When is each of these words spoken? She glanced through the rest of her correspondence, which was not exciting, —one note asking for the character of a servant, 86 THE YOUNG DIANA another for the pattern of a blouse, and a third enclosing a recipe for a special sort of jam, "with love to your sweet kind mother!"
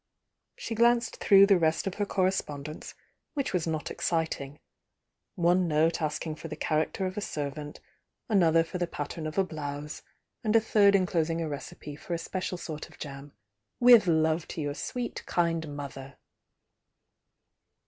She 0.57 0.73
glanced 0.73 1.17
through 1.17 1.45
the 1.45 1.59
rest 1.59 1.85
of 1.85 1.93
her 1.93 2.07
correspondence, 2.07 2.95
which 3.35 3.53
was 3.53 3.67
not 3.67 3.91
exciting, 3.91 4.59
—one 5.35 5.67
note 5.67 6.01
asking 6.01 6.37
for 6.37 6.47
the 6.47 6.55
character 6.55 7.05
of 7.05 7.17
a 7.17 7.21
servant, 7.21 7.75
86 7.77 7.77
THE 7.77 7.81
YOUNG 8.33 8.39
DIANA 8.39 8.39
another 8.47 8.63
for 8.63 8.77
the 8.79 8.87
pattern 8.87 9.27
of 9.27 9.37
a 9.37 9.43
blouse, 9.43 10.01
and 10.43 10.55
a 10.55 10.59
third 10.59 10.95
enclosing 10.95 11.39
a 11.39 11.47
recipe 11.47 11.95
for 11.95 12.15
a 12.15 12.17
special 12.17 12.57
sort 12.57 12.89
of 12.89 12.97
jam, 12.97 13.33
"with 13.79 14.07
love 14.07 14.47
to 14.47 14.61
your 14.61 14.73
sweet 14.73 15.23
kind 15.27 15.67
mother!" 15.75 16.17